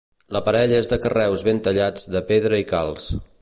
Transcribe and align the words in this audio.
L'aparell 0.35 0.73
és 0.77 0.89
de 0.93 0.99
carreus 1.03 1.43
ben 1.49 1.61
tallats 1.69 2.09
de 2.17 2.23
pedra 2.33 2.63
i 2.65 2.67
calç. 2.73 3.13